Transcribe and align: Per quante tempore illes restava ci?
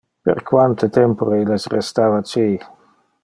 Per 0.27 0.33
quante 0.51 0.89
tempore 0.95 1.37
illes 1.43 1.69
restava 1.75 2.21
ci? 2.31 2.47